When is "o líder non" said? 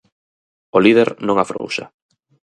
0.75-1.37